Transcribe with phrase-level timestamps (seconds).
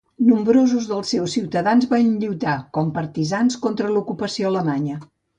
[0.27, 4.97] Nombrosos dels seus ciutadans van lluitar com partisans contra l'ocupació alemanya.